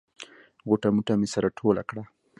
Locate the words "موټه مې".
0.95-1.27